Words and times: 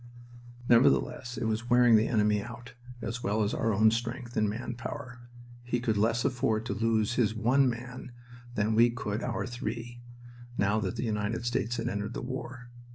Nevertheless, 0.67 1.37
it 1.37 1.43
was 1.45 1.69
wearing 1.69 1.95
the 1.95 2.07
enemy 2.07 2.41
out, 2.41 2.73
as 3.03 3.21
well 3.21 3.43
as 3.43 3.53
our 3.53 3.71
own 3.71 3.91
strength 3.91 4.35
in 4.35 4.49
man 4.49 4.73
power. 4.73 5.19
He 5.61 5.79
could 5.79 5.95
less 5.95 6.25
afford 6.25 6.65
to 6.65 6.73
lose 6.73 7.13
his 7.13 7.35
one 7.35 7.69
man 7.69 8.11
than 8.55 8.73
we 8.73 8.89
could 8.89 9.21
our 9.21 9.45
three, 9.45 10.01
now 10.57 10.79
that 10.79 10.95
the 10.95 11.03
United 11.05 11.45
States 11.45 11.77
had 11.77 11.87
entered 11.87 12.15
the 12.15 12.23
war. 12.23 12.71